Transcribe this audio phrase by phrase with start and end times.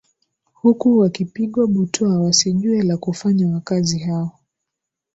[0.53, 4.39] huku wakipigwa butwaa wasijue la kufanya wakazi hao